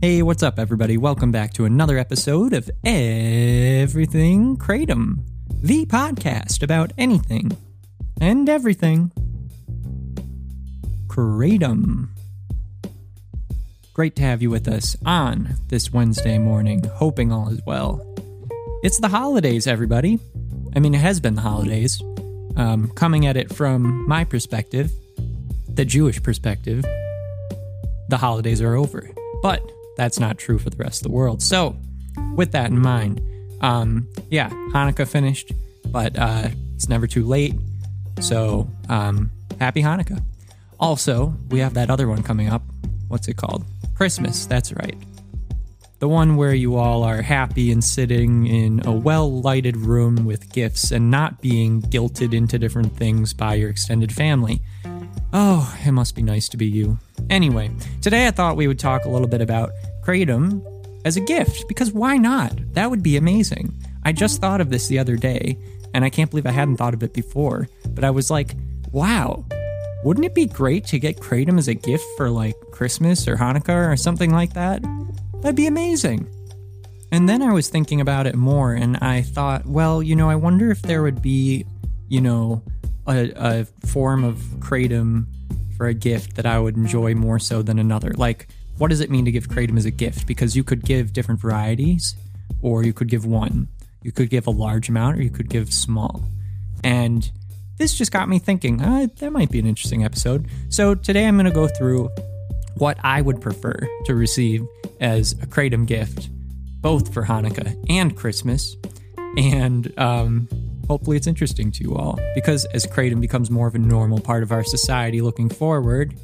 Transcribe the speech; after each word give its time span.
Hey, 0.00 0.22
what's 0.22 0.44
up, 0.44 0.60
everybody? 0.60 0.96
Welcome 0.96 1.32
back 1.32 1.52
to 1.54 1.64
another 1.64 1.98
episode 1.98 2.52
of 2.52 2.70
Everything 2.84 4.56
Kratom, 4.56 5.24
the 5.50 5.86
podcast 5.86 6.62
about 6.62 6.92
anything 6.96 7.50
and 8.20 8.48
everything. 8.48 9.10
Kratom. 11.08 12.10
Great 13.92 14.14
to 14.14 14.22
have 14.22 14.40
you 14.40 14.50
with 14.50 14.68
us 14.68 14.96
on 15.04 15.56
this 15.66 15.92
Wednesday 15.92 16.38
morning, 16.38 16.84
hoping 16.84 17.32
all 17.32 17.48
is 17.48 17.60
well. 17.66 18.00
It's 18.84 19.00
the 19.00 19.08
holidays, 19.08 19.66
everybody. 19.66 20.20
I 20.76 20.78
mean, 20.78 20.94
it 20.94 21.00
has 21.00 21.18
been 21.18 21.34
the 21.34 21.40
holidays. 21.40 22.00
Um, 22.54 22.92
coming 22.94 23.26
at 23.26 23.36
it 23.36 23.52
from 23.52 24.06
my 24.06 24.22
perspective, 24.22 24.92
the 25.66 25.84
Jewish 25.84 26.22
perspective, 26.22 26.84
the 28.08 28.18
holidays 28.18 28.62
are 28.62 28.76
over. 28.76 29.10
But 29.42 29.72
that's 29.98 30.18
not 30.18 30.38
true 30.38 30.58
for 30.58 30.70
the 30.70 30.76
rest 30.76 31.02
of 31.02 31.08
the 31.08 31.12
world. 31.12 31.42
So, 31.42 31.76
with 32.34 32.52
that 32.52 32.70
in 32.70 32.78
mind, 32.78 33.20
um, 33.60 34.08
yeah, 34.30 34.48
Hanukkah 34.72 35.06
finished, 35.06 35.52
but 35.88 36.16
uh, 36.16 36.48
it's 36.74 36.88
never 36.88 37.06
too 37.06 37.26
late. 37.26 37.54
So, 38.20 38.70
um, 38.88 39.30
happy 39.60 39.82
Hanukkah. 39.82 40.22
Also, 40.80 41.34
we 41.50 41.58
have 41.58 41.74
that 41.74 41.90
other 41.90 42.08
one 42.08 42.22
coming 42.22 42.48
up. 42.48 42.62
What's 43.08 43.26
it 43.26 43.36
called? 43.36 43.64
Christmas. 43.96 44.46
That's 44.46 44.72
right. 44.72 44.96
The 45.98 46.06
one 46.06 46.36
where 46.36 46.54
you 46.54 46.76
all 46.76 47.02
are 47.02 47.22
happy 47.22 47.72
and 47.72 47.82
sitting 47.82 48.46
in 48.46 48.86
a 48.86 48.92
well 48.92 49.40
lighted 49.40 49.76
room 49.76 50.24
with 50.24 50.52
gifts 50.52 50.92
and 50.92 51.10
not 51.10 51.40
being 51.40 51.82
guilted 51.82 52.32
into 52.32 52.56
different 52.56 52.96
things 52.96 53.34
by 53.34 53.54
your 53.54 53.68
extended 53.68 54.12
family. 54.12 54.62
Oh, 55.32 55.76
it 55.84 55.90
must 55.90 56.14
be 56.14 56.22
nice 56.22 56.48
to 56.50 56.56
be 56.56 56.66
you. 56.66 56.98
Anyway, 57.28 57.70
today 58.00 58.28
I 58.28 58.30
thought 58.30 58.56
we 58.56 58.68
would 58.68 58.78
talk 58.78 59.04
a 59.04 59.08
little 59.08 59.26
bit 59.26 59.40
about 59.40 59.72
Kratom 60.08 60.64
as 61.04 61.18
a 61.18 61.20
gift, 61.20 61.68
because 61.68 61.92
why 61.92 62.16
not? 62.16 62.52
That 62.72 62.88
would 62.88 63.02
be 63.02 63.18
amazing. 63.18 63.74
I 64.04 64.12
just 64.12 64.40
thought 64.40 64.62
of 64.62 64.70
this 64.70 64.88
the 64.88 64.98
other 64.98 65.16
day, 65.16 65.58
and 65.92 66.02
I 66.02 66.08
can't 66.08 66.30
believe 66.30 66.46
I 66.46 66.50
hadn't 66.50 66.78
thought 66.78 66.94
of 66.94 67.02
it 67.02 67.12
before, 67.12 67.68
but 67.90 68.04
I 68.04 68.10
was 68.10 68.30
like, 68.30 68.54
wow, 68.90 69.44
wouldn't 70.04 70.24
it 70.24 70.34
be 70.34 70.46
great 70.46 70.86
to 70.86 70.98
get 70.98 71.18
Kratom 71.18 71.58
as 71.58 71.68
a 71.68 71.74
gift 71.74 72.06
for 72.16 72.30
like 72.30 72.54
Christmas 72.72 73.28
or 73.28 73.36
Hanukkah 73.36 73.92
or 73.92 73.96
something 73.98 74.32
like 74.32 74.54
that? 74.54 74.82
That'd 75.42 75.56
be 75.56 75.66
amazing. 75.66 76.26
And 77.12 77.28
then 77.28 77.42
I 77.42 77.52
was 77.52 77.68
thinking 77.68 78.00
about 78.00 78.26
it 78.26 78.34
more, 78.34 78.72
and 78.72 78.96
I 79.02 79.20
thought, 79.20 79.66
well, 79.66 80.02
you 80.02 80.16
know, 80.16 80.30
I 80.30 80.36
wonder 80.36 80.70
if 80.70 80.80
there 80.80 81.02
would 81.02 81.20
be, 81.20 81.66
you 82.08 82.22
know, 82.22 82.62
a, 83.06 83.30
a 83.36 83.64
form 83.86 84.24
of 84.24 84.36
Kratom 84.60 85.26
for 85.76 85.86
a 85.86 85.94
gift 85.94 86.36
that 86.36 86.46
I 86.46 86.58
would 86.58 86.76
enjoy 86.78 87.14
more 87.14 87.38
so 87.38 87.60
than 87.60 87.78
another. 87.78 88.12
Like, 88.12 88.48
what 88.78 88.88
does 88.88 89.00
it 89.00 89.10
mean 89.10 89.24
to 89.24 89.30
give 89.30 89.48
Kratom 89.48 89.76
as 89.76 89.84
a 89.84 89.90
gift? 89.90 90.26
Because 90.26 90.56
you 90.56 90.64
could 90.64 90.84
give 90.84 91.12
different 91.12 91.40
varieties, 91.40 92.14
or 92.62 92.84
you 92.84 92.92
could 92.92 93.08
give 93.08 93.26
one. 93.26 93.68
You 94.02 94.12
could 94.12 94.30
give 94.30 94.46
a 94.46 94.50
large 94.50 94.88
amount, 94.88 95.18
or 95.18 95.22
you 95.22 95.30
could 95.30 95.50
give 95.50 95.72
small. 95.72 96.22
And 96.84 97.30
this 97.76 97.94
just 97.96 98.12
got 98.12 98.28
me 98.28 98.38
thinking, 98.38 98.80
uh, 98.80 99.08
that 99.18 99.32
might 99.32 99.50
be 99.50 99.58
an 99.58 99.66
interesting 99.66 100.04
episode. 100.04 100.48
So 100.68 100.94
today 100.94 101.26
I'm 101.26 101.36
going 101.36 101.46
to 101.46 101.52
go 101.52 101.68
through 101.68 102.10
what 102.76 102.98
I 103.02 103.20
would 103.20 103.40
prefer 103.40 103.76
to 104.04 104.14
receive 104.14 104.66
as 105.00 105.32
a 105.32 105.46
Kratom 105.46 105.86
gift, 105.86 106.28
both 106.80 107.12
for 107.12 107.24
Hanukkah 107.24 107.76
and 107.88 108.16
Christmas. 108.16 108.76
And 109.36 109.92
um, 109.98 110.48
hopefully 110.86 111.16
it's 111.16 111.26
interesting 111.26 111.70
to 111.72 111.84
you 111.84 111.96
all, 111.96 112.18
because 112.34 112.64
as 112.66 112.86
Kratom 112.86 113.20
becomes 113.20 113.50
more 113.50 113.66
of 113.66 113.74
a 113.74 113.78
normal 113.78 114.20
part 114.20 114.42
of 114.42 114.52
our 114.52 114.64
society 114.64 115.20
looking 115.20 115.48
forward, 115.48 116.14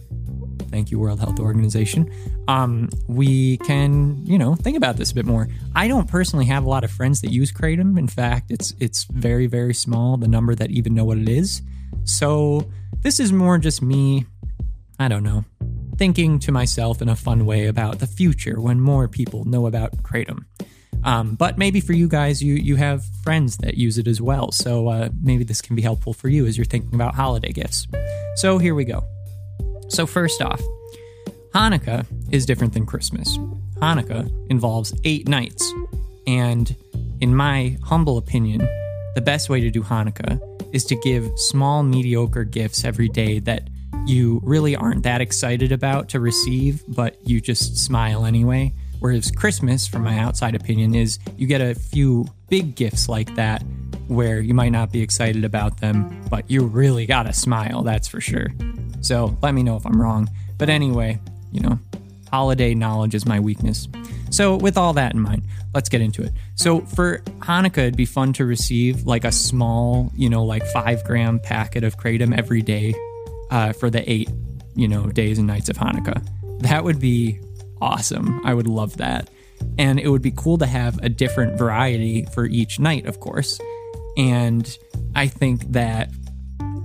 thank 0.75 0.91
you, 0.91 0.99
World 0.99 1.21
Health 1.21 1.39
Organization, 1.39 2.11
um, 2.49 2.91
we 3.07 3.59
can, 3.59 4.27
you 4.27 4.37
know, 4.37 4.57
think 4.57 4.77
about 4.77 4.97
this 4.97 5.13
a 5.13 5.15
bit 5.15 5.25
more. 5.25 5.47
I 5.77 5.87
don't 5.87 6.09
personally 6.09 6.47
have 6.47 6.65
a 6.65 6.69
lot 6.69 6.83
of 6.83 6.91
friends 6.91 7.21
that 7.21 7.31
use 7.31 7.53
Kratom. 7.53 7.97
In 7.97 8.09
fact, 8.09 8.51
it's 8.51 8.75
it's 8.81 9.05
very, 9.05 9.47
very 9.47 9.73
small, 9.73 10.17
the 10.17 10.27
number 10.27 10.53
that 10.57 10.73
even 10.73 10.93
know 10.93 11.05
what 11.05 11.19
it 11.19 11.29
is. 11.29 11.63
So 12.03 12.69
this 13.03 13.21
is 13.21 13.33
more 13.33 13.57
just 13.57 13.83
me, 13.83 14.27
I 14.99 15.07
don't 15.07 15.23
know, 15.23 15.45
thinking 15.97 16.41
to 16.41 16.51
myself 16.51 17.01
in 17.01 17.09
a 17.09 17.15
fun 17.15 17.47
way 17.47 17.67
about 17.67 18.01
the 18.01 18.09
future 18.09 18.61
when 18.61 18.81
more 18.81 19.07
people 19.07 19.45
know 19.45 19.67
about 19.67 19.93
Kratom. 20.03 20.45
Um, 21.05 21.37
but 21.37 21.57
maybe 21.57 21.81
for 21.81 21.93
you 21.93 22.09
guys, 22.09 22.43
you 22.43 22.55
you 22.55 22.75
have 22.75 23.05
friends 23.23 23.59
that 23.59 23.75
use 23.77 23.97
it 23.97 24.09
as 24.09 24.21
well. 24.21 24.51
So 24.51 24.89
uh, 24.89 25.11
maybe 25.23 25.45
this 25.45 25.63
can 25.63 25.77
be 25.77 25.83
helpful 25.83 26.15
for 26.15 26.29
you 26.29 26.47
as 26.47 26.59
you're 26.59 26.65
thinking 26.65 26.95
about 26.95 27.15
holiday 27.15 27.53
gifts. 27.53 27.87
So 28.35 28.59
here 28.59 28.75
we 28.75 28.85
go. 28.85 29.05
So 29.89 30.07
first 30.07 30.43
off, 30.43 30.61
Hanukkah 31.55 32.07
is 32.33 32.47
different 32.47 32.75
than 32.75 32.85
Christmas. 32.87 33.39
Hanukkah 33.77 34.31
involves 34.51 34.95
eight 35.05 35.29
nights, 35.29 35.73
and 36.27 36.75
in 37.21 37.35
my 37.35 37.77
humble 37.83 38.19
opinion, 38.19 38.67
the 39.15 39.21
best 39.21 39.49
way 39.49 39.61
to 39.61 39.71
do 39.71 39.83
Hanukkah 39.83 40.41
is 40.75 40.85
to 40.87 40.97
give 40.97 41.31
small, 41.37 41.83
mediocre 41.83 42.45
gifts 42.45 42.85
every 42.85 43.09
day 43.09 43.39
that 43.41 43.69
you 44.07 44.41
really 44.43 44.75
aren't 44.75 45.05
that 45.05 45.21
excited 45.21 45.71
about 45.71 46.09
to 46.11 46.21
receive, 46.21 46.83
but 46.89 47.17
you 47.27 47.41
just 47.41 47.77
smile 47.79 48.27
anyway. 48.27 48.73
Whereas 48.99 49.31
Christmas, 49.31 49.87
from 49.87 50.03
my 50.03 50.19
outside 50.19 50.55
opinion, 50.55 50.95
is 50.95 51.19
you 51.37 51.47
get 51.47 51.61
a 51.61 51.75
few 51.75 52.27
big 52.49 52.75
gifts 52.75 53.09
like 53.09 53.35
that 53.37 53.63
where 54.09 54.41
you 54.41 54.55
might 54.55 54.73
not 54.73 54.93
be 54.93 55.01
excited 55.01 55.45
about 55.45 55.79
them, 55.79 56.25
but 56.29 56.51
you 56.51 56.65
really 56.65 57.07
gotta 57.07 57.33
smile, 57.33 57.83
that's 57.83 58.09
for 58.09 58.21
sure. 58.21 58.49
So 59.05 59.37
let 59.43 59.55
me 59.55 59.63
know 59.63 59.77
if 59.77 59.87
I'm 59.87 60.01
wrong. 60.01 60.29
But 60.59 60.71
anyway, 60.71 61.21
you 61.53 61.61
know, 61.61 61.79
holiday 62.31 62.75
knowledge 62.75 63.15
is 63.15 63.27
my 63.27 63.39
weakness. 63.39 63.87
So, 64.31 64.57
with 64.57 64.77
all 64.77 64.95
that 64.95 65.15
in 65.15 65.21
mind, 65.21 65.45
let's 65.75 65.89
get 65.89 66.01
into 66.01 66.23
it. 66.23 66.33
So, 66.57 66.81
for 66.81 67.19
Hanukkah, 67.41 67.79
it'd 67.79 67.97
be 67.97 68.07
fun 68.07 68.33
to 68.35 68.45
receive 68.45 69.07
like 69.07 69.25
a 69.25 69.31
small, 69.31 70.11
you 70.17 70.29
know, 70.29 70.45
like 70.45 70.67
five 70.67 71.05
gram 71.05 71.39
packet 71.39 71.85
of 71.85 71.97
Kratom 71.97 72.37
every 72.37 72.63
day 72.63 72.95
uh, 73.51 73.73
for 73.73 73.91
the 73.91 74.11
eight, 74.11 74.31
you 74.75 74.89
know, 74.89 75.07
days 75.07 75.39
and 75.39 75.47
nights 75.47 75.69
of 75.69 75.77
Hanukkah. 75.77 76.27
That 76.61 76.83
would 76.83 76.99
be 76.99 77.39
awesome. 77.81 78.45
I 78.45 78.55
would 78.55 78.67
love 78.67 78.97
that. 78.97 79.31
And 79.79 80.01
it 80.01 80.09
would 80.09 80.23
be 80.23 80.33
cool 80.33 80.59
to 80.59 80.67
have 80.67 80.99
a 81.05 81.09
different 81.09 81.57
variety 81.57 82.27
for 82.35 82.47
each 82.47 82.81
night, 82.81 83.07
of 83.07 83.21
course. 83.21 83.61
And 84.17 84.77
I 85.15 85.29
think 85.29 85.73
that 85.73 86.11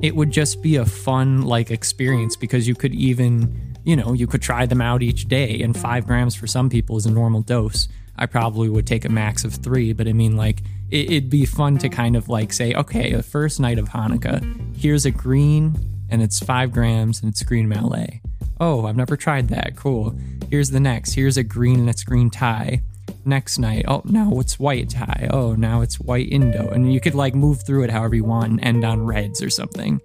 it 0.01 0.15
would 0.15 0.31
just 0.31 0.61
be 0.61 0.77
a 0.77 0.85
fun 0.85 1.41
like 1.41 1.71
experience 1.71 2.35
because 2.35 2.67
you 2.67 2.75
could 2.75 2.93
even, 2.93 3.75
you 3.83 3.95
know, 3.95 4.13
you 4.13 4.27
could 4.27 4.41
try 4.41 4.65
them 4.65 4.81
out 4.81 5.01
each 5.01 5.27
day. 5.27 5.61
And 5.61 5.77
five 5.77 6.07
grams 6.07 6.35
for 6.35 6.47
some 6.47 6.69
people 6.69 6.97
is 6.97 7.05
a 7.05 7.11
normal 7.11 7.41
dose. 7.41 7.87
I 8.17 8.25
probably 8.25 8.69
would 8.69 8.85
take 8.85 9.05
a 9.05 9.09
max 9.09 9.43
of 9.43 9.53
three, 9.53 9.93
but 9.93 10.07
I 10.07 10.13
mean, 10.13 10.35
like, 10.35 10.61
it, 10.89 11.11
it'd 11.11 11.29
be 11.29 11.45
fun 11.45 11.77
to 11.79 11.89
kind 11.89 12.15
of 12.15 12.29
like 12.29 12.51
say, 12.51 12.73
okay, 12.73 13.13
the 13.13 13.23
first 13.23 13.59
night 13.59 13.79
of 13.79 13.89
Hanukkah, 13.89 14.75
here's 14.75 15.05
a 15.05 15.11
green 15.11 15.77
and 16.09 16.21
it's 16.21 16.39
five 16.39 16.71
grams 16.71 17.21
and 17.21 17.31
it's 17.31 17.43
green 17.43 17.67
Malay. 17.69 18.21
Oh, 18.59 18.85
I've 18.85 18.97
never 18.97 19.15
tried 19.15 19.49
that. 19.49 19.75
Cool. 19.75 20.15
Here's 20.49 20.71
the 20.71 20.79
next. 20.79 21.13
Here's 21.13 21.37
a 21.37 21.43
green 21.43 21.79
and 21.79 21.89
it's 21.89 22.03
green 22.03 22.29
Thai. 22.29 22.81
Next 23.29 23.59
night, 23.59 23.85
oh, 23.87 24.01
now 24.05 24.31
it's 24.39 24.57
white 24.57 24.89
Thai. 24.89 25.27
Oh, 25.29 25.53
now 25.53 25.81
it's 25.81 25.99
white 25.99 26.31
Indo. 26.31 26.67
And 26.69 26.91
you 26.91 26.99
could 26.99 27.13
like 27.13 27.35
move 27.35 27.61
through 27.61 27.83
it 27.83 27.91
however 27.91 28.15
you 28.15 28.23
want 28.23 28.49
and 28.49 28.63
end 28.65 28.83
on 28.83 29.05
reds 29.05 29.43
or 29.43 29.51
something. 29.51 30.01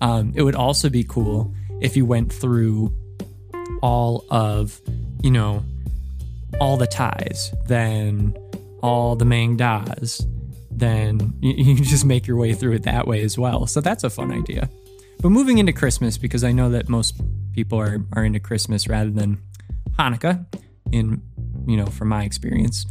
Um, 0.00 0.32
it 0.34 0.42
would 0.42 0.56
also 0.56 0.90
be 0.90 1.04
cool 1.04 1.54
if 1.80 1.96
you 1.96 2.04
went 2.04 2.32
through 2.32 2.92
all 3.80 4.24
of, 4.28 4.80
you 5.22 5.30
know, 5.30 5.64
all 6.60 6.76
the 6.76 6.88
Thais, 6.88 7.54
then 7.66 8.36
all 8.82 9.14
the 9.14 9.24
Maeng 9.24 9.56
Das, 9.56 10.26
then 10.68 11.32
you, 11.40 11.52
you 11.76 11.84
just 11.84 12.04
make 12.04 12.26
your 12.26 12.36
way 12.38 12.54
through 12.54 12.72
it 12.72 12.82
that 12.82 13.06
way 13.06 13.22
as 13.22 13.38
well. 13.38 13.68
So 13.68 13.80
that's 13.80 14.02
a 14.02 14.10
fun 14.10 14.32
idea. 14.32 14.68
But 15.20 15.28
moving 15.28 15.58
into 15.58 15.72
Christmas, 15.72 16.18
because 16.18 16.42
I 16.42 16.50
know 16.50 16.70
that 16.70 16.88
most 16.88 17.20
people 17.52 17.78
are, 17.78 18.04
are 18.14 18.24
into 18.24 18.40
Christmas 18.40 18.88
rather 18.88 19.10
than 19.10 19.40
Hanukkah, 19.96 20.44
in 20.90 21.22
you 21.66 21.76
know, 21.76 21.86
from 21.86 22.08
my 22.08 22.24
experience. 22.24 22.86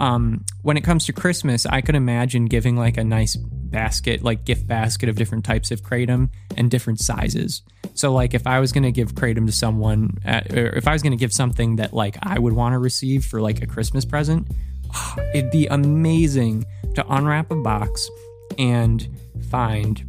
Um, 0.00 0.44
when 0.62 0.76
it 0.76 0.82
comes 0.82 1.06
to 1.06 1.12
Christmas, 1.12 1.66
I 1.66 1.80
could 1.80 1.94
imagine 1.94 2.46
giving 2.46 2.76
like 2.76 2.96
a 2.96 3.04
nice 3.04 3.36
basket, 3.36 4.22
like 4.22 4.44
gift 4.44 4.66
basket 4.66 5.08
of 5.08 5.16
different 5.16 5.44
types 5.44 5.70
of 5.70 5.82
kratom 5.82 6.30
and 6.56 6.70
different 6.70 7.00
sizes. 7.00 7.62
So, 7.98 8.12
like, 8.12 8.32
if 8.32 8.46
I 8.46 8.60
was 8.60 8.70
going 8.70 8.84
to 8.84 8.92
give 8.92 9.16
Kratom 9.16 9.46
to 9.46 9.52
someone, 9.52 10.18
uh, 10.24 10.42
or 10.52 10.66
if 10.76 10.86
I 10.86 10.92
was 10.92 11.02
going 11.02 11.10
to 11.10 11.16
give 11.16 11.32
something 11.32 11.76
that, 11.76 11.92
like, 11.92 12.16
I 12.22 12.38
would 12.38 12.52
want 12.52 12.74
to 12.74 12.78
receive 12.78 13.24
for, 13.24 13.40
like, 13.40 13.60
a 13.60 13.66
Christmas 13.66 14.04
present, 14.04 14.46
oh, 14.94 15.16
it'd 15.34 15.50
be 15.50 15.66
amazing 15.66 16.64
to 16.94 17.04
unwrap 17.12 17.50
a 17.50 17.56
box 17.56 18.08
and 18.56 19.08
find, 19.50 20.04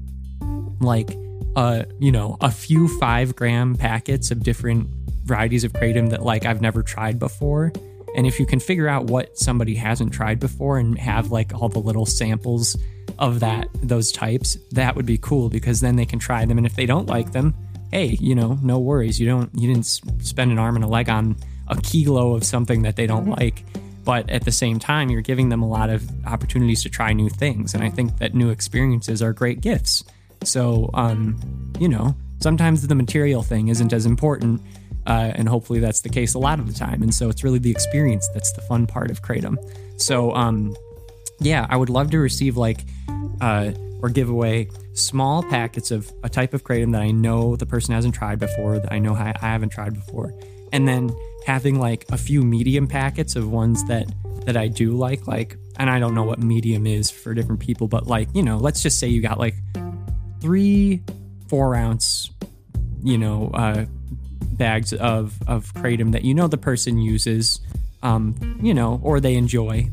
like, 0.79 1.17
uh, 1.55 1.85
you 1.97 2.11
know, 2.11 2.37
a 2.41 2.51
few 2.51 2.87
five 2.99 3.35
gram 3.35 3.73
packets 3.73 4.29
of 4.29 4.43
different 4.43 4.87
varieties 5.23 5.63
of 5.63 5.73
Kratom 5.73 6.11
that, 6.11 6.21
like, 6.21 6.45
I've 6.45 6.61
never 6.61 6.83
tried 6.83 7.17
before. 7.17 7.73
And 8.15 8.25
if 8.27 8.39
you 8.39 8.45
can 8.45 8.59
figure 8.59 8.87
out 8.87 9.05
what 9.05 9.37
somebody 9.37 9.75
hasn't 9.75 10.13
tried 10.13 10.39
before 10.39 10.77
and 10.77 10.97
have, 10.97 11.31
like, 11.31 11.53
all 11.53 11.69
the 11.69 11.79
little 11.79 12.05
samples 12.05 12.77
of 13.17 13.39
that, 13.41 13.67
those 13.75 14.11
types, 14.11 14.57
that 14.71 14.95
would 14.95 15.05
be 15.05 15.17
cool 15.17 15.49
because 15.49 15.81
then 15.81 15.95
they 15.95 16.05
can 16.05 16.19
try 16.19 16.45
them. 16.45 16.57
And 16.57 16.65
if 16.67 16.75
they 16.75 16.85
don't 16.85 17.07
like 17.07 17.31
them, 17.31 17.53
hey, 17.91 18.17
you 18.19 18.35
know, 18.35 18.57
no 18.61 18.79
worries. 18.79 19.19
You 19.19 19.27
don't 19.27 19.49
you 19.53 19.67
didn't 19.67 19.85
spend 19.85 20.51
an 20.51 20.59
arm 20.59 20.75
and 20.75 20.85
a 20.85 20.87
leg 20.87 21.09
on 21.09 21.35
a 21.67 21.79
kilo 21.81 22.33
of 22.33 22.43
something 22.43 22.83
that 22.83 22.95
they 22.95 23.07
don't 23.07 23.25
mm-hmm. 23.25 23.39
like. 23.39 23.65
But 24.03 24.29
at 24.29 24.45
the 24.45 24.51
same 24.51 24.79
time, 24.79 25.09
you're 25.09 25.21
giving 25.21 25.49
them 25.49 25.61
a 25.61 25.67
lot 25.67 25.89
of 25.89 26.09
opportunities 26.25 26.81
to 26.83 26.89
try 26.89 27.13
new 27.13 27.29
things. 27.29 27.73
And 27.73 27.83
I 27.83 27.89
think 27.89 28.17
that 28.17 28.33
new 28.33 28.49
experiences 28.49 29.21
are 29.21 29.33
great 29.33 29.61
gifts. 29.61 30.03
So, 30.43 30.89
um, 30.93 31.73
you 31.79 31.89
know, 31.89 32.15
sometimes 32.39 32.87
the 32.87 32.95
material 32.95 33.43
thing 33.43 33.67
isn't 33.67 33.93
as 33.93 34.05
important. 34.05 34.61
Uh, 35.09 35.31
and 35.35 35.49
hopefully 35.49 35.79
that's 35.79 36.01
the 36.01 36.09
case 36.09 36.35
a 36.35 36.39
lot 36.39 36.59
of 36.59 36.67
the 36.67 36.73
time. 36.73 37.01
And 37.01 37.13
so 37.13 37.29
it's 37.29 37.43
really 37.43 37.59
the 37.59 37.71
experience 37.71 38.29
that's 38.33 38.53
the 38.53 38.61
fun 38.61 38.85
part 38.85 39.09
of 39.09 39.21
Kratom. 39.21 39.57
So, 39.97 40.33
um, 40.35 40.75
yeah, 41.39 41.65
I 41.69 41.75
would 41.75 41.89
love 41.89 42.11
to 42.11 42.19
receive 42.19 42.55
like, 42.57 42.85
uh, 43.41 43.71
or 44.01 44.09
give 44.09 44.29
away 44.29 44.69
small 44.93 45.43
packets 45.43 45.91
of 45.91 46.11
a 46.23 46.29
type 46.29 46.53
of 46.53 46.63
kratom 46.63 46.91
that 46.93 47.01
I 47.01 47.11
know 47.11 47.55
the 47.55 47.65
person 47.65 47.93
hasn't 47.93 48.15
tried 48.15 48.39
before, 48.39 48.79
that 48.79 48.91
I 48.91 48.99
know 48.99 49.13
I 49.13 49.33
haven't 49.39 49.69
tried 49.69 49.93
before, 49.93 50.33
and 50.71 50.87
then 50.87 51.09
having 51.45 51.79
like 51.79 52.05
a 52.11 52.17
few 52.17 52.41
medium 52.43 52.87
packets 52.87 53.35
of 53.35 53.51
ones 53.51 53.83
that 53.85 54.07
that 54.45 54.55
I 54.55 54.67
do 54.67 54.93
like, 54.93 55.27
like, 55.27 55.57
and 55.77 55.89
I 55.89 55.99
don't 55.99 56.15
know 56.15 56.23
what 56.23 56.39
medium 56.39 56.87
is 56.87 57.11
for 57.11 57.33
different 57.33 57.59
people, 57.59 57.87
but 57.87 58.07
like, 58.07 58.29
you 58.33 58.41
know, 58.41 58.57
let's 58.57 58.81
just 58.81 58.99
say 58.99 59.07
you 59.07 59.21
got 59.21 59.37
like 59.37 59.55
three 60.39 61.01
four 61.47 61.75
ounce, 61.75 62.31
you 63.03 63.17
know, 63.17 63.51
uh, 63.53 63.85
bags 64.59 64.93
of 64.93 65.39
of 65.47 65.73
kratom 65.73 66.11
that 66.11 66.23
you 66.23 66.35
know 66.35 66.47
the 66.47 66.57
person 66.57 66.99
uses, 66.99 67.59
um, 68.03 68.59
you 68.61 68.75
know, 68.75 68.99
or 69.03 69.19
they 69.19 69.33
enjoy, 69.35 69.89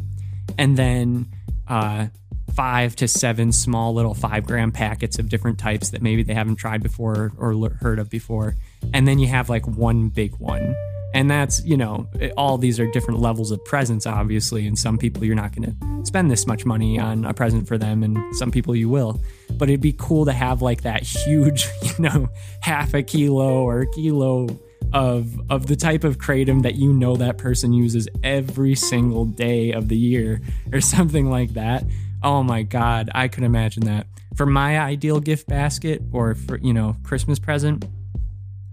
and 0.58 0.76
then 0.76 1.26
uh 1.68 2.08
five 2.54 2.96
to 2.96 3.06
seven 3.06 3.52
small 3.52 3.92
little 3.92 4.14
five 4.14 4.46
gram 4.46 4.72
packets 4.72 5.18
of 5.18 5.28
different 5.28 5.58
types 5.58 5.90
that 5.90 6.00
maybe 6.00 6.22
they 6.22 6.32
haven't 6.32 6.56
tried 6.56 6.82
before 6.82 7.32
or 7.36 7.68
heard 7.80 7.98
of 7.98 8.08
before. 8.08 8.56
And 8.94 9.06
then 9.06 9.18
you 9.18 9.26
have 9.26 9.50
like 9.50 9.66
one 9.66 10.08
big 10.08 10.34
one. 10.36 10.74
And 11.12 11.30
that's, 11.30 11.64
you 11.64 11.76
know, 11.76 12.08
all 12.36 12.58
these 12.58 12.80
are 12.80 12.90
different 12.92 13.20
levels 13.20 13.50
of 13.50 13.62
presents, 13.64 14.06
obviously. 14.06 14.66
And 14.66 14.78
some 14.78 14.96
people 14.98 15.24
you're 15.24 15.34
not 15.34 15.54
going 15.54 15.70
to 15.70 16.06
spend 16.06 16.30
this 16.30 16.46
much 16.46 16.64
money 16.64 16.98
on 16.98 17.24
a 17.24 17.34
present 17.34 17.68
for 17.68 17.78
them, 17.78 18.02
and 18.02 18.18
some 18.36 18.50
people 18.50 18.74
you 18.74 18.88
will. 18.88 19.20
But 19.58 19.68
it'd 19.68 19.80
be 19.80 19.94
cool 19.98 20.24
to 20.26 20.32
have 20.32 20.62
like 20.62 20.82
that 20.82 21.02
huge, 21.02 21.68
you 21.82 21.94
know, 21.98 22.28
half 22.60 22.94
a 22.94 23.02
kilo 23.02 23.62
or 23.62 23.82
a 23.82 23.90
kilo 23.92 24.48
of 24.92 25.40
of 25.50 25.66
the 25.66 25.76
type 25.76 26.04
of 26.04 26.18
kratom 26.18 26.62
that 26.62 26.76
you 26.76 26.92
know 26.92 27.16
that 27.16 27.38
person 27.38 27.72
uses 27.72 28.08
every 28.22 28.74
single 28.74 29.24
day 29.24 29.72
of 29.72 29.88
the 29.88 29.96
year 29.96 30.40
or 30.72 30.80
something 30.80 31.28
like 31.28 31.54
that 31.54 31.84
Oh 32.22 32.42
my 32.42 32.62
God, 32.62 33.10
I 33.14 33.28
could 33.28 33.44
imagine 33.44 33.84
that. 33.84 34.06
For 34.34 34.46
my 34.46 34.80
ideal 34.80 35.20
gift 35.20 35.46
basket 35.46 36.02
or 36.12 36.34
for, 36.34 36.58
you 36.58 36.72
know, 36.72 36.96
Christmas 37.04 37.38
present, 37.38 37.84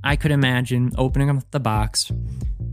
I 0.03 0.15
could 0.15 0.31
imagine 0.31 0.91
opening 0.97 1.29
up 1.29 1.49
the 1.51 1.59
box 1.59 2.11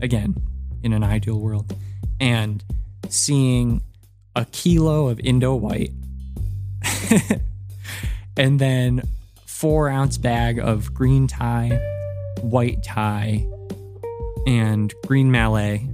again 0.01 0.35
in 0.81 0.91
an 0.91 1.03
ideal 1.03 1.39
world 1.39 1.75
and 2.19 2.63
seeing 3.09 3.83
a 4.35 4.45
kilo 4.45 5.07
of 5.07 5.19
Indo 5.19 5.53
White 5.53 5.91
and 8.37 8.59
then 8.59 9.01
four 9.45 9.89
ounce 9.89 10.17
bag 10.17 10.59
of 10.59 10.93
green 10.93 11.27
Thai, 11.27 11.79
white 12.41 12.83
Thai, 12.83 13.47
and 14.47 14.93
green 15.05 15.31
Malay, 15.31 15.87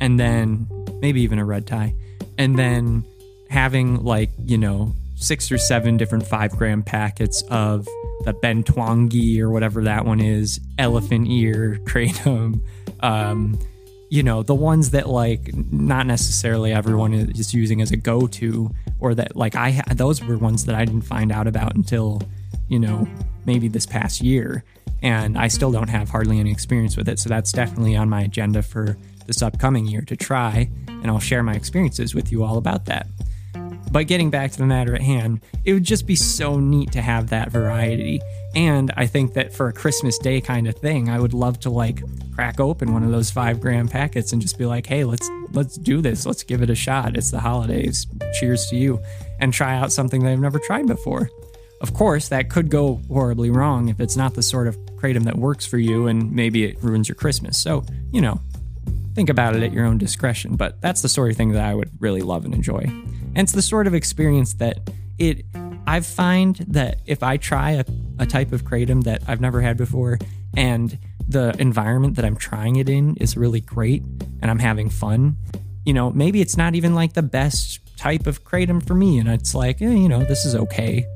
and 0.00 0.18
then 0.18 0.68
maybe 1.00 1.22
even 1.22 1.38
a 1.38 1.44
red 1.44 1.66
Thai, 1.66 1.94
and 2.36 2.58
then 2.58 3.04
having 3.50 4.04
like, 4.04 4.30
you 4.38 4.58
know, 4.58 4.94
six 5.16 5.50
or 5.50 5.58
seven 5.58 5.96
different 5.96 6.26
five 6.26 6.56
gram 6.56 6.82
packets 6.82 7.42
of 7.50 7.86
the 8.24 8.32
Bentuangie 8.32 9.40
or 9.40 9.50
whatever 9.50 9.82
that 9.84 10.04
one 10.04 10.20
is, 10.20 10.60
elephant 10.78 11.28
ear, 11.28 11.78
kratom, 11.84 12.60
um, 13.00 13.58
you 14.10 14.22
know, 14.22 14.42
the 14.42 14.54
ones 14.54 14.90
that 14.90 15.08
like 15.08 15.54
not 15.54 16.06
necessarily 16.06 16.72
everyone 16.72 17.12
is 17.12 17.52
using 17.52 17.82
as 17.82 17.90
a 17.90 17.96
go 17.96 18.26
to, 18.26 18.70
or 19.00 19.14
that 19.14 19.36
like 19.36 19.54
I 19.54 19.82
those 19.94 20.22
were 20.24 20.38
ones 20.38 20.64
that 20.64 20.74
I 20.74 20.84
didn't 20.84 21.02
find 21.02 21.30
out 21.30 21.46
about 21.46 21.74
until, 21.74 22.22
you 22.68 22.78
know, 22.78 23.06
maybe 23.44 23.68
this 23.68 23.86
past 23.86 24.20
year. 24.22 24.64
And 25.02 25.38
I 25.38 25.48
still 25.48 25.70
don't 25.70 25.88
have 25.88 26.08
hardly 26.08 26.40
any 26.40 26.50
experience 26.50 26.96
with 26.96 27.08
it. 27.08 27.18
So 27.18 27.28
that's 27.28 27.52
definitely 27.52 27.94
on 27.96 28.08
my 28.08 28.22
agenda 28.22 28.62
for 28.62 28.96
this 29.26 29.42
upcoming 29.42 29.86
year 29.86 30.02
to 30.02 30.16
try. 30.16 30.68
And 30.88 31.06
I'll 31.06 31.20
share 31.20 31.42
my 31.42 31.54
experiences 31.54 32.14
with 32.14 32.32
you 32.32 32.42
all 32.42 32.58
about 32.58 32.86
that. 32.86 33.06
But 33.90 34.06
getting 34.06 34.30
back 34.30 34.52
to 34.52 34.58
the 34.58 34.66
matter 34.66 34.94
at 34.94 35.00
hand, 35.00 35.40
it 35.64 35.72
would 35.72 35.84
just 35.84 36.06
be 36.06 36.14
so 36.14 36.58
neat 36.58 36.92
to 36.92 37.02
have 37.02 37.30
that 37.30 37.50
variety. 37.50 38.20
And 38.54 38.92
I 38.96 39.06
think 39.06 39.34
that 39.34 39.52
for 39.52 39.68
a 39.68 39.72
Christmas 39.72 40.18
Day 40.18 40.40
kind 40.40 40.66
of 40.66 40.74
thing, 40.76 41.08
I 41.08 41.18
would 41.18 41.32
love 41.34 41.60
to 41.60 41.70
like 41.70 42.02
crack 42.34 42.60
open 42.60 42.92
one 42.92 43.02
of 43.02 43.10
those 43.10 43.30
five 43.30 43.60
gram 43.60 43.88
packets 43.88 44.32
and 44.32 44.42
just 44.42 44.58
be 44.58 44.66
like, 44.66 44.86
hey, 44.86 45.04
let's 45.04 45.28
let's 45.52 45.76
do 45.76 46.00
this. 46.00 46.26
Let's 46.26 46.42
give 46.42 46.62
it 46.62 46.70
a 46.70 46.74
shot. 46.74 47.16
It's 47.16 47.30
the 47.30 47.40
holidays. 47.40 48.06
Cheers 48.38 48.66
to 48.68 48.76
you. 48.76 49.00
And 49.40 49.52
try 49.52 49.76
out 49.76 49.92
something 49.92 50.22
that 50.24 50.32
I've 50.32 50.40
never 50.40 50.58
tried 50.58 50.86
before. 50.86 51.30
Of 51.80 51.94
course, 51.94 52.28
that 52.28 52.50
could 52.50 52.70
go 52.70 53.00
horribly 53.08 53.50
wrong 53.50 53.88
if 53.88 54.00
it's 54.00 54.16
not 54.16 54.34
the 54.34 54.42
sort 54.42 54.66
of 54.66 54.76
kratom 54.96 55.24
that 55.24 55.36
works 55.36 55.64
for 55.64 55.78
you 55.78 56.08
and 56.08 56.32
maybe 56.32 56.64
it 56.64 56.82
ruins 56.82 57.08
your 57.08 57.14
Christmas. 57.14 57.56
So, 57.56 57.84
you 58.10 58.20
know, 58.20 58.40
think 59.14 59.28
about 59.28 59.54
it 59.54 59.62
at 59.62 59.72
your 59.72 59.84
own 59.84 59.96
discretion. 59.96 60.56
But 60.56 60.80
that's 60.80 61.02
the 61.02 61.08
sort 61.08 61.30
of 61.30 61.36
thing 61.36 61.52
that 61.52 61.64
I 61.64 61.74
would 61.74 61.90
really 62.00 62.22
love 62.22 62.44
and 62.44 62.52
enjoy. 62.52 62.90
And 63.34 63.38
it's 63.38 63.52
the 63.52 63.62
sort 63.62 63.86
of 63.86 63.94
experience 63.94 64.54
that 64.54 64.90
it 65.18 65.44
I 65.86 66.00
find 66.00 66.56
that 66.68 67.00
if 67.06 67.22
I 67.22 67.38
try 67.38 67.72
a, 67.72 67.84
a 68.18 68.26
type 68.26 68.52
of 68.52 68.64
kratom 68.64 69.04
that 69.04 69.22
I've 69.26 69.40
never 69.40 69.62
had 69.62 69.76
before 69.76 70.18
and 70.54 70.98
the 71.26 71.54
environment 71.58 72.16
that 72.16 72.24
I'm 72.24 72.36
trying 72.36 72.76
it 72.76 72.88
in 72.88 73.16
is 73.16 73.36
really 73.36 73.60
great 73.60 74.02
and 74.42 74.50
I'm 74.50 74.58
having 74.58 74.90
fun, 74.90 75.38
you 75.84 75.94
know, 75.94 76.10
maybe 76.10 76.40
it's 76.40 76.56
not 76.56 76.74
even 76.74 76.94
like 76.94 77.14
the 77.14 77.22
best 77.22 77.80
type 77.96 78.26
of 78.26 78.44
kratom 78.44 78.86
for 78.86 78.94
me. 78.94 79.18
And 79.18 79.28
it's 79.28 79.54
like, 79.54 79.80
eh, 79.80 79.90
you 79.90 80.08
know, 80.08 80.24
this 80.24 80.44
is 80.44 80.54
okay. 80.54 81.06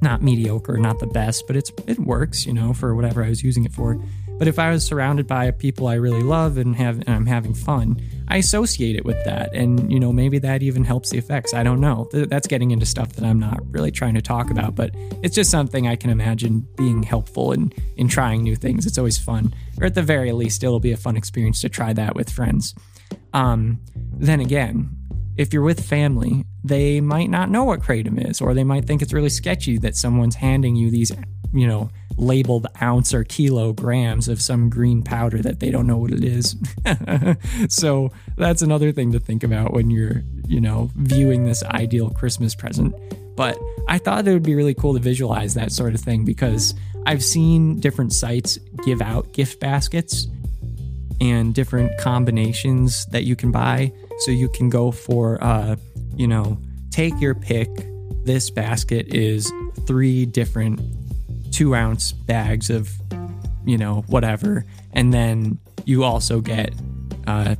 Not 0.00 0.20
mediocre, 0.22 0.76
not 0.78 0.98
the 0.98 1.06
best, 1.06 1.46
but 1.46 1.56
it's 1.56 1.70
it 1.86 1.98
works, 1.98 2.44
you 2.44 2.52
know, 2.52 2.74
for 2.74 2.94
whatever 2.94 3.24
I 3.24 3.28
was 3.28 3.42
using 3.42 3.64
it 3.64 3.72
for. 3.72 4.02
But 4.38 4.48
if 4.48 4.58
I 4.58 4.70
was 4.70 4.84
surrounded 4.84 5.26
by 5.26 5.50
people 5.52 5.86
I 5.86 5.94
really 5.94 6.22
love 6.22 6.58
and 6.58 6.74
have 6.76 6.96
and 7.00 7.10
I'm 7.10 7.26
having 7.26 7.54
fun, 7.54 8.00
I 8.32 8.36
associate 8.36 8.96
it 8.96 9.04
with 9.04 9.22
that. 9.26 9.52
And 9.52 9.92
you 9.92 10.00
know, 10.00 10.10
maybe 10.10 10.38
that 10.38 10.62
even 10.62 10.84
helps 10.84 11.10
the 11.10 11.18
effects. 11.18 11.52
I 11.52 11.62
don't 11.62 11.80
know. 11.80 12.08
That's 12.12 12.46
getting 12.46 12.70
into 12.70 12.86
stuff 12.86 13.12
that 13.12 13.26
I'm 13.26 13.38
not 13.38 13.60
really 13.70 13.90
trying 13.90 14.14
to 14.14 14.22
talk 14.22 14.50
about, 14.50 14.74
but 14.74 14.90
it's 15.22 15.34
just 15.34 15.50
something 15.50 15.86
I 15.86 15.96
can 15.96 16.08
imagine 16.08 16.66
being 16.78 17.02
helpful 17.02 17.52
in 17.52 17.74
in 17.98 18.08
trying 18.08 18.42
new 18.42 18.56
things. 18.56 18.86
It's 18.86 18.96
always 18.96 19.18
fun. 19.18 19.52
Or 19.78 19.84
at 19.84 19.94
the 19.94 20.02
very 20.02 20.32
least, 20.32 20.64
it'll 20.64 20.80
be 20.80 20.92
a 20.92 20.96
fun 20.96 21.14
experience 21.14 21.60
to 21.60 21.68
try 21.68 21.92
that 21.92 22.14
with 22.14 22.30
friends. 22.30 22.74
Um, 23.34 23.80
then 23.94 24.40
again, 24.40 24.96
if 25.36 25.52
you're 25.52 25.62
with 25.62 25.86
family, 25.86 26.46
they 26.64 27.02
might 27.02 27.28
not 27.28 27.50
know 27.50 27.64
what 27.64 27.80
kratom 27.80 28.30
is, 28.30 28.40
or 28.40 28.54
they 28.54 28.64
might 28.64 28.86
think 28.86 29.02
it's 29.02 29.12
really 29.12 29.28
sketchy 29.28 29.76
that 29.78 29.94
someone's 29.94 30.36
handing 30.36 30.74
you 30.74 30.90
these, 30.90 31.12
you 31.52 31.66
know, 31.66 31.90
labeled 32.16 32.66
ounce 32.80 33.14
or 33.14 33.24
kilograms 33.24 34.28
of 34.28 34.40
some 34.40 34.68
green 34.68 35.02
powder 35.02 35.38
that 35.38 35.60
they 35.60 35.70
don't 35.70 35.86
know 35.86 35.96
what 35.96 36.10
it 36.10 36.24
is. 36.24 36.56
so 37.68 38.10
that's 38.36 38.62
another 38.62 38.92
thing 38.92 39.12
to 39.12 39.20
think 39.20 39.42
about 39.42 39.72
when 39.72 39.90
you're, 39.90 40.22
you 40.46 40.60
know, 40.60 40.90
viewing 40.96 41.44
this 41.44 41.62
ideal 41.64 42.10
Christmas 42.10 42.54
present. 42.54 42.94
But 43.36 43.58
I 43.88 43.98
thought 43.98 44.26
it 44.26 44.32
would 44.32 44.42
be 44.42 44.54
really 44.54 44.74
cool 44.74 44.94
to 44.94 45.00
visualize 45.00 45.54
that 45.54 45.72
sort 45.72 45.94
of 45.94 46.00
thing 46.00 46.24
because 46.24 46.74
I've 47.06 47.24
seen 47.24 47.80
different 47.80 48.12
sites 48.12 48.58
give 48.84 49.00
out 49.00 49.32
gift 49.32 49.60
baskets 49.60 50.26
and 51.20 51.54
different 51.54 51.96
combinations 51.98 53.06
that 53.06 53.24
you 53.24 53.36
can 53.36 53.50
buy. 53.50 53.92
So 54.18 54.30
you 54.30 54.48
can 54.48 54.68
go 54.68 54.90
for, 54.90 55.42
uh, 55.42 55.76
you 56.14 56.28
know, 56.28 56.58
take 56.90 57.18
your 57.20 57.34
pick. 57.34 57.68
This 58.24 58.50
basket 58.50 59.14
is 59.14 59.50
three 59.86 60.26
different 60.26 60.80
two 61.52 61.74
ounce 61.76 62.10
bags 62.10 62.70
of, 62.70 62.90
you 63.64 63.78
know, 63.78 64.02
whatever. 64.08 64.64
And 64.92 65.14
then 65.14 65.58
you 65.84 66.02
also 66.02 66.40
get 66.40 66.74
uh, 67.28 67.54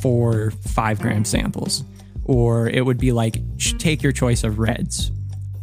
four 0.00 0.52
five 0.68 1.00
gram 1.00 1.24
samples. 1.24 1.82
Or 2.24 2.68
it 2.68 2.84
would 2.84 2.98
be 2.98 3.10
like 3.10 3.42
take 3.78 4.02
your 4.04 4.12
choice 4.12 4.44
of 4.44 4.60
reds. 4.60 5.10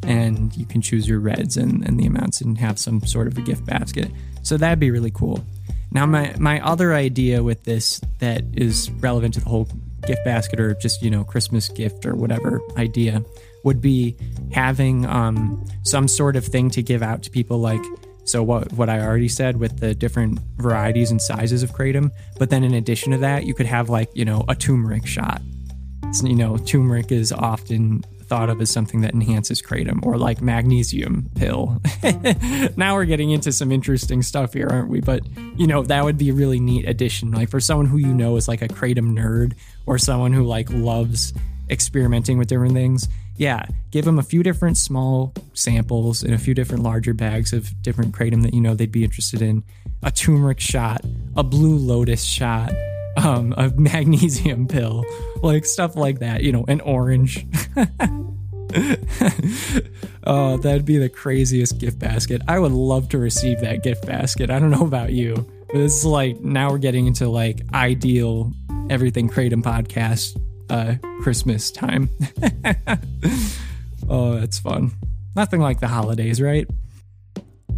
and 0.07 0.55
you 0.55 0.65
can 0.65 0.81
choose 0.81 1.07
your 1.07 1.19
reds 1.19 1.57
and, 1.57 1.85
and 1.85 1.99
the 1.99 2.05
amounts 2.05 2.41
and 2.41 2.57
have 2.57 2.79
some 2.79 3.05
sort 3.05 3.27
of 3.27 3.37
a 3.37 3.41
gift 3.41 3.65
basket. 3.65 4.09
So 4.41 4.57
that'd 4.57 4.79
be 4.79 4.89
really 4.89 5.11
cool. 5.11 5.43
Now, 5.91 6.05
my, 6.05 6.33
my 6.39 6.61
other 6.61 6.93
idea 6.93 7.43
with 7.43 7.63
this 7.65 8.01
that 8.19 8.43
is 8.53 8.89
relevant 8.99 9.33
to 9.35 9.41
the 9.41 9.49
whole 9.49 9.67
gift 10.05 10.23
basket 10.23 10.59
or 10.59 10.73
just, 10.75 11.01
you 11.01 11.09
know, 11.09 11.23
Christmas 11.23 11.67
gift 11.67 12.05
or 12.05 12.15
whatever 12.15 12.61
idea 12.77 13.23
would 13.67 13.81
be 13.81 14.15
having 14.51 15.05
um, 15.05 15.63
some 15.83 16.07
sort 16.07 16.37
of 16.37 16.45
thing 16.45 16.69
to 16.71 16.81
give 16.81 17.03
out 17.03 17.21
to 17.21 17.29
people 17.29 17.59
like 17.59 17.83
so 18.23 18.41
what 18.41 18.71
what 18.73 18.89
I 18.89 18.99
already 19.01 19.27
said 19.27 19.57
with 19.57 19.79
the 19.79 19.93
different 19.93 20.39
varieties 20.57 21.11
and 21.11 21.21
sizes 21.21 21.63
of 21.63 21.71
kratom, 21.71 22.11
but 22.39 22.49
then 22.49 22.63
in 22.63 22.73
addition 22.73 23.11
to 23.11 23.17
that, 23.19 23.45
you 23.45 23.53
could 23.53 23.65
have 23.65 23.89
like, 23.89 24.09
you 24.13 24.25
know, 24.25 24.43
a 24.49 24.55
turmeric 24.55 25.05
shot. 25.05 25.41
So, 26.11 26.27
you 26.27 26.35
know, 26.35 26.57
turmeric 26.57 27.11
is 27.11 27.31
often 27.31 28.03
thought 28.27 28.49
of 28.49 28.59
as 28.59 28.69
something 28.69 29.01
that 29.01 29.13
enhances 29.13 29.61
kratom 29.61 30.05
or 30.05 30.17
like 30.17 30.41
magnesium 30.41 31.29
pill. 31.35 31.81
now 32.77 32.95
we're 32.95 33.05
getting 33.05 33.31
into 33.31 33.51
some 33.51 33.71
interesting 33.71 34.21
stuff 34.21 34.53
here, 34.53 34.67
aren't 34.69 34.89
we? 34.89 34.99
But 34.99 35.21
you 35.57 35.67
know, 35.67 35.83
that 35.83 36.03
would 36.03 36.17
be 36.17 36.29
a 36.29 36.33
really 36.33 36.59
neat 36.59 36.87
addition. 36.87 37.31
Like 37.31 37.49
for 37.49 37.59
someone 37.59 37.85
who 37.85 37.97
you 37.97 38.13
know 38.13 38.35
is 38.35 38.47
like 38.47 38.61
a 38.61 38.67
kratom 38.67 39.17
nerd 39.17 39.53
or 39.85 39.97
someone 39.97 40.33
who 40.33 40.43
like 40.43 40.69
loves 40.69 41.33
experimenting 41.69 42.37
with 42.37 42.47
different 42.47 42.73
things. 42.73 43.07
Yeah, 43.37 43.65
give 43.91 44.05
them 44.05 44.17
a 44.17 44.23
few 44.23 44.41
different 44.41 44.77
small 44.77 45.33
samples 45.53 46.23
and 46.23 46.33
a 46.33 46.39
few 46.39 46.55
different 46.55 46.83
larger 46.83 47.13
bags 47.13 47.53
of 47.53 47.69
different 47.83 48.13
kratom 48.13 48.41
that 48.43 48.53
you 48.53 48.61
know 48.61 48.73
they'd 48.73 48.91
be 48.91 49.03
interested 49.03 49.41
in. 49.41 49.63
A 50.03 50.11
turmeric 50.11 50.59
shot, 50.59 51.01
a 51.35 51.43
blue 51.43 51.75
lotus 51.75 52.23
shot, 52.23 52.73
um, 53.17 53.53
a 53.57 53.69
magnesium 53.77 54.67
pill, 54.67 55.05
like 55.43 55.65
stuff 55.65 55.95
like 55.95 56.19
that, 56.19 56.43
you 56.43 56.51
know, 56.51 56.65
an 56.67 56.81
orange. 56.81 57.45
oh, 60.25 60.57
that'd 60.57 60.85
be 60.85 60.97
the 60.97 61.09
craziest 61.09 61.77
gift 61.77 61.99
basket. 61.99 62.41
I 62.47 62.57
would 62.57 62.71
love 62.71 63.09
to 63.09 63.19
receive 63.19 63.61
that 63.61 63.83
gift 63.83 64.05
basket. 64.05 64.49
I 64.49 64.57
don't 64.59 64.71
know 64.71 64.85
about 64.85 65.13
you, 65.13 65.47
but 65.67 65.77
is 65.77 66.03
like 66.03 66.39
now 66.41 66.71
we're 66.71 66.79
getting 66.79 67.05
into 67.05 67.29
like 67.29 67.61
ideal 67.73 68.51
everything 68.89 69.29
kratom 69.29 69.61
podcast 69.61 70.39
uh 70.69 70.95
Christmas 71.21 71.71
time. 71.71 72.09
oh, 74.09 74.39
that's 74.39 74.59
fun. 74.59 74.91
Nothing 75.35 75.61
like 75.61 75.79
the 75.79 75.87
holidays, 75.87 76.41
right? 76.41 76.67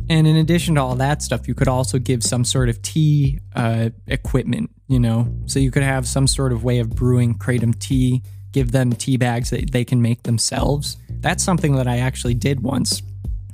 And 0.09 0.25
in 0.25 0.37
addition 0.37 0.75
to 0.75 0.81
all 0.81 0.95
that 0.95 1.21
stuff, 1.21 1.47
you 1.47 1.53
could 1.53 1.67
also 1.67 1.99
give 1.99 2.23
some 2.23 2.43
sort 2.43 2.67
of 2.67 2.81
tea 2.81 3.39
uh, 3.55 3.89
equipment, 4.07 4.71
you 4.87 4.99
know? 4.99 5.31
So 5.45 5.59
you 5.59 5.69
could 5.69 5.83
have 5.83 6.07
some 6.07 6.25
sort 6.25 6.51
of 6.51 6.63
way 6.63 6.79
of 6.79 6.89
brewing 6.89 7.37
kratom 7.37 7.77
tea, 7.77 8.23
give 8.51 8.71
them 8.71 8.93
tea 8.93 9.17
bags 9.17 9.51
that 9.51 9.71
they 9.71 9.85
can 9.85 10.01
make 10.01 10.23
themselves. 10.23 10.97
That's 11.09 11.43
something 11.43 11.75
that 11.75 11.87
I 11.87 11.97
actually 11.97 12.33
did 12.33 12.61
once. 12.61 13.03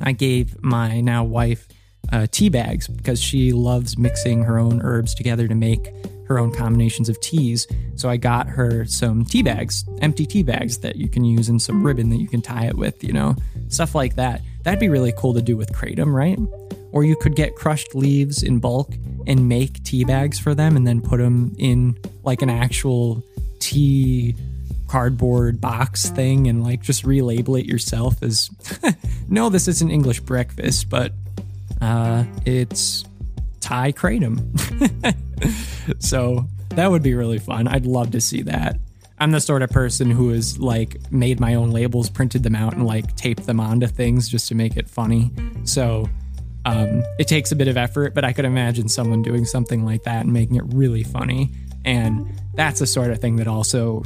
I 0.02 0.14
gave 0.14 0.62
my 0.64 1.02
now 1.02 1.26
wife 1.26 1.68
uh, 2.14 2.28
tea 2.32 2.50
bags 2.50 2.88
because 2.88 3.22
she 3.22 3.52
loves 3.52 3.98
mixing 3.98 4.44
her 4.44 4.58
own 4.58 4.82
herbs 4.82 5.14
together 5.14 5.48
to 5.50 5.56
make 5.56 5.92
her 6.28 6.40
own 6.40 6.52
combinations 6.52 7.10
of 7.10 7.20
teas. 7.22 7.68
So 7.96 8.10
I 8.10 8.18
got 8.18 8.48
her 8.48 8.86
some 8.86 9.26
tea 9.26 9.44
bags, 9.44 9.86
empty 10.02 10.26
tea 10.26 10.44
bags 10.44 10.80
that 10.80 10.96
you 10.96 11.08
can 11.08 11.24
use 11.24 11.50
and 11.50 11.62
some 11.62 11.84
ribbon 11.84 12.10
that 12.10 12.18
you 12.18 12.28
can 12.28 12.42
tie 12.42 12.66
it 12.66 12.76
with, 12.76 13.04
you 13.04 13.14
know, 13.14 13.36
stuff 13.70 13.96
like 13.96 14.16
that. 14.16 14.42
That'd 14.64 14.80
be 14.80 14.90
really 14.90 15.14
cool 15.18 15.34
to 15.34 15.42
do 15.42 15.56
with 15.56 15.72
kratom, 15.72 16.14
right? 16.14 16.40
Or 16.92 17.04
you 17.04 17.16
could 17.16 17.36
get 17.36 17.56
crushed 17.56 17.94
leaves 17.94 18.44
in 18.44 18.60
bulk 18.60 18.94
and 19.28 19.50
make 19.50 19.84
tea 19.84 20.04
bags 20.04 20.40
for 20.40 20.56
them 20.56 20.76
and 20.76 20.86
then 20.86 21.02
put 21.02 21.18
them 21.18 21.56
in 21.58 21.98
like 22.24 22.42
an 22.42 22.50
actual 22.50 23.24
tea 23.60 24.36
cardboard 24.88 25.60
box 25.60 26.10
thing 26.10 26.48
and 26.48 26.64
like 26.64 26.82
just 26.82 27.04
relabel 27.04 27.60
it 27.60 27.66
yourself 27.66 28.22
as 28.22 28.50
no, 29.30 29.50
this 29.50 29.68
isn't 29.68 29.92
English 29.92 30.20
breakfast, 30.22 30.90
but 30.90 31.12
uh, 31.82 32.24
it's 32.46 33.04
Thai 33.66 33.94
kratom. 33.94 34.40
so 36.00 36.48
that 36.70 36.92
would 36.92 37.02
be 37.02 37.16
really 37.16 37.40
fun. 37.40 37.68
I'd 37.68 37.88
love 37.88 38.12
to 38.12 38.22
see 38.22 38.44
that. 38.44 38.78
I'm 39.18 39.32
the 39.32 39.42
sort 39.42 39.64
of 39.64 39.72
person 39.72 40.12
who 40.12 40.30
has 40.30 40.60
like 40.60 41.12
made 41.12 41.40
my 41.40 41.56
own 41.56 41.72
labels, 41.72 42.08
printed 42.08 42.44
them 42.44 42.56
out, 42.56 42.76
and 42.76 42.86
like 42.86 43.16
taped 43.16 43.48
them 43.48 43.60
onto 43.60 43.88
things 43.88 44.30
just 44.30 44.48
to 44.50 44.56
make 44.56 44.78
it 44.78 44.88
funny. 44.88 45.32
So 45.64 46.08
um, 46.66 47.02
it 47.18 47.28
takes 47.28 47.52
a 47.52 47.56
bit 47.56 47.68
of 47.68 47.76
effort, 47.76 48.14
but 48.14 48.24
I 48.24 48.34
could 48.34 48.46
imagine 48.46 48.88
someone 48.88 49.24
doing 49.24 49.46
something 49.46 49.84
like 49.84 50.04
that 50.04 50.26
and 50.26 50.32
making 50.32 50.58
it 50.58 50.64
really 50.68 51.04
funny. 51.04 51.50
And 51.86 52.40
that's 52.54 52.82
the 52.82 52.88
sort 52.88 53.10
of 53.10 53.20
thing 53.20 53.38
that 53.38 53.48
also 53.48 54.04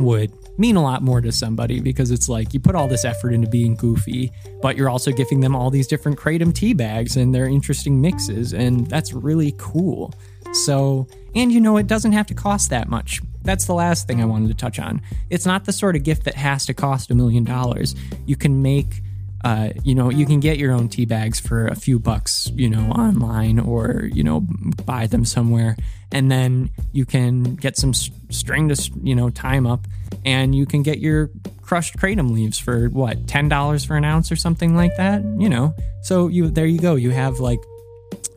would 0.00 0.32
mean 0.58 0.76
a 0.76 0.82
lot 0.82 1.02
more 1.02 1.20
to 1.20 1.32
somebody 1.32 1.80
because 1.80 2.10
it's 2.10 2.28
like 2.28 2.54
you 2.54 2.60
put 2.60 2.74
all 2.74 2.88
this 2.88 3.04
effort 3.04 3.32
into 3.32 3.48
being 3.48 3.74
goofy, 3.76 4.32
but 4.62 4.76
you're 4.76 4.88
also 4.88 5.12
giving 5.12 5.40
them 5.40 5.54
all 5.54 5.70
these 5.70 5.86
different 5.86 6.18
kratom 6.18 6.54
tea 6.54 6.72
bags 6.72 7.16
and 7.16 7.34
their 7.34 7.46
interesting 7.46 8.00
mixes, 8.00 8.52
and 8.52 8.86
that's 8.88 9.12
really 9.12 9.54
cool. 9.58 10.14
So, 10.52 11.06
and 11.34 11.52
you 11.52 11.60
know, 11.60 11.76
it 11.76 11.86
doesn't 11.86 12.12
have 12.12 12.26
to 12.26 12.34
cost 12.34 12.70
that 12.70 12.88
much. 12.88 13.20
That's 13.42 13.66
the 13.66 13.74
last 13.74 14.06
thing 14.06 14.20
I 14.20 14.24
wanted 14.24 14.48
to 14.48 14.54
touch 14.54 14.78
on. 14.78 15.00
It's 15.30 15.46
not 15.46 15.64
the 15.64 15.72
sort 15.72 15.96
of 15.96 16.02
gift 16.02 16.24
that 16.24 16.34
has 16.34 16.66
to 16.66 16.74
cost 16.74 17.10
a 17.10 17.14
million 17.14 17.44
dollars. 17.44 17.94
You 18.26 18.36
can 18.36 18.62
make 18.62 19.02
uh, 19.46 19.70
you 19.84 19.94
know, 19.94 20.10
you 20.10 20.26
can 20.26 20.40
get 20.40 20.58
your 20.58 20.72
own 20.72 20.88
tea 20.88 21.04
bags 21.04 21.38
for 21.38 21.68
a 21.68 21.76
few 21.76 22.00
bucks, 22.00 22.50
you 22.56 22.68
know, 22.68 22.90
online 22.90 23.60
or, 23.60 24.10
you 24.12 24.24
know, 24.24 24.40
buy 24.84 25.06
them 25.06 25.24
somewhere. 25.24 25.76
And 26.10 26.32
then 26.32 26.70
you 26.90 27.06
can 27.06 27.54
get 27.54 27.76
some 27.76 27.94
string 27.94 28.68
to, 28.70 28.90
you 29.04 29.14
know, 29.14 29.30
tie 29.30 29.54
them 29.54 29.68
up 29.68 29.86
and 30.24 30.52
you 30.52 30.66
can 30.66 30.82
get 30.82 30.98
your 30.98 31.30
crushed 31.62 31.96
kratom 31.96 32.32
leaves 32.32 32.58
for 32.58 32.88
what, 32.88 33.26
$10 33.26 33.86
for 33.86 33.96
an 33.96 34.04
ounce 34.04 34.32
or 34.32 34.36
something 34.36 34.74
like 34.74 34.96
that, 34.96 35.22
you 35.38 35.48
know. 35.48 35.76
So 36.02 36.26
you, 36.26 36.50
there 36.50 36.66
you 36.66 36.80
go. 36.80 36.96
You 36.96 37.12
have 37.12 37.38
like, 37.38 37.60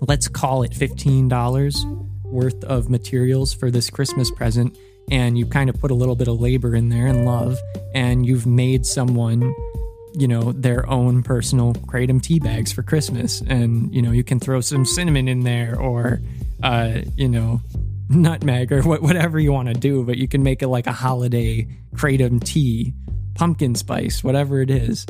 let's 0.01 0.27
call 0.27 0.61
it 0.61 0.73
$15 0.73 2.23
worth 2.23 2.63
of 2.65 2.87
materials 2.87 3.51
for 3.51 3.71
this 3.71 3.89
Christmas 3.89 4.29
present. 4.29 4.77
And 5.09 5.39
you 5.39 5.47
kind 5.47 5.71
of 5.71 5.79
put 5.79 5.89
a 5.89 5.95
little 5.95 6.15
bit 6.15 6.27
of 6.27 6.39
labor 6.39 6.75
in 6.75 6.89
there 6.89 7.07
and 7.07 7.25
love, 7.25 7.57
and 7.95 8.27
you've 8.27 8.45
made 8.45 8.85
someone 8.85 9.51
you 10.13 10.27
know 10.27 10.51
their 10.51 10.89
own 10.89 11.23
personal 11.23 11.73
kratom 11.73 12.21
tea 12.21 12.39
bags 12.39 12.71
for 12.71 12.83
christmas. 12.83 13.41
And 13.41 13.93
you 13.93 14.01
know 14.01 14.11
you 14.11 14.23
can 14.23 14.39
throw 14.39 14.61
some 14.61 14.85
cinnamon 14.85 15.27
in 15.27 15.41
there 15.41 15.79
or 15.79 16.21
uh 16.63 17.01
you 17.15 17.27
know 17.27 17.61
nutmeg 18.09 18.71
or 18.71 18.81
whatever 18.81 19.39
you 19.39 19.51
want 19.51 19.67
to 19.67 19.75
do 19.75 20.03
but 20.03 20.17
you 20.17 20.27
can 20.27 20.41
make 20.41 20.63
it 20.63 20.67
like 20.67 20.87
a 20.87 20.91
holiday 20.91 21.67
kratom 21.93 22.43
tea 22.43 22.93
pumpkin 23.35 23.75
spice 23.75 24.23
whatever 24.23 24.61
it 24.61 24.69
is. 24.69 25.05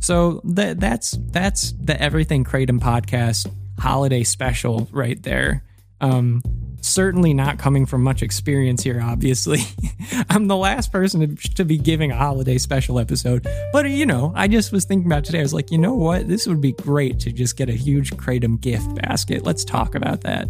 So 0.00 0.40
that 0.44 0.78
that's 0.78 1.18
that's 1.30 1.72
the 1.72 2.00
everything 2.00 2.44
kratom 2.44 2.80
podcast 2.80 3.50
holiday 3.78 4.24
special 4.24 4.88
right 4.92 5.20
there. 5.22 5.64
Um 6.00 6.42
certainly 6.86 7.34
not 7.34 7.58
coming 7.58 7.86
from 7.86 8.02
much 8.02 8.22
experience 8.22 8.82
here, 8.82 9.00
obviously. 9.02 9.60
I'm 10.30 10.46
the 10.46 10.56
last 10.56 10.92
person 10.92 11.36
to, 11.36 11.64
be 11.64 11.78
giving 11.78 12.12
a 12.12 12.16
holiday 12.16 12.58
special 12.58 12.98
episode. 12.98 13.46
But, 13.72 13.90
you 13.90 14.06
know, 14.06 14.32
I 14.36 14.48
just 14.48 14.72
was 14.72 14.84
thinking 14.84 15.10
about 15.10 15.24
today. 15.24 15.40
I 15.40 15.42
was 15.42 15.54
like, 15.54 15.70
you 15.70 15.78
know 15.78 15.94
what? 15.94 16.28
This 16.28 16.46
would 16.46 16.60
be 16.60 16.72
great 16.72 17.18
to 17.20 17.32
just 17.32 17.56
get 17.56 17.68
a 17.68 17.72
huge 17.72 18.12
Kratom 18.12 18.60
gift 18.60 18.94
basket. 19.02 19.44
Let's 19.44 19.64
talk 19.64 19.94
about 19.94 20.20
that. 20.22 20.48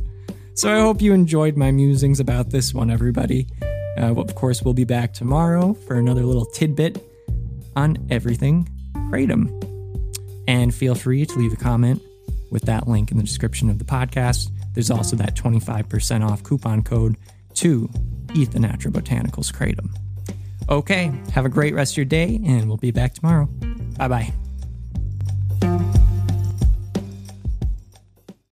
So 0.54 0.74
I 0.74 0.80
hope 0.80 1.02
you 1.02 1.12
enjoyed 1.12 1.56
my 1.56 1.70
musings 1.70 2.20
about 2.20 2.50
this 2.50 2.74
one, 2.74 2.90
everybody. 2.90 3.46
Uh, 3.98 4.14
of 4.14 4.34
course, 4.34 4.62
we'll 4.62 4.74
be 4.74 4.84
back 4.84 5.14
tomorrow 5.14 5.74
for 5.74 5.96
another 5.96 6.24
little 6.24 6.44
tidbit 6.44 7.02
on 7.76 8.06
everything 8.10 8.68
Kratom. 9.10 9.50
And 10.48 10.74
feel 10.74 10.94
free 10.94 11.26
to 11.26 11.38
leave 11.38 11.52
a 11.52 11.56
comment 11.56 12.02
with 12.50 12.62
that 12.62 12.88
link 12.88 13.10
in 13.10 13.16
the 13.16 13.22
description 13.22 13.70
of 13.70 13.78
the 13.78 13.84
podcast. 13.84 14.50
There's 14.76 14.90
also 14.90 15.16
that 15.16 15.34
25% 15.34 16.28
off 16.28 16.42
coupon 16.42 16.82
code 16.82 17.16
to 17.54 17.88
ETHA 18.34 18.58
Natural 18.58 18.92
Botanicals 18.92 19.50
Kratom. 19.50 19.88
Okay, 20.68 21.10
have 21.32 21.46
a 21.46 21.48
great 21.48 21.72
rest 21.72 21.94
of 21.94 21.96
your 21.96 22.04
day, 22.04 22.38
and 22.44 22.68
we'll 22.68 22.76
be 22.76 22.90
back 22.90 23.14
tomorrow. 23.14 23.46
Bye 23.96 24.08
bye. 24.08 24.45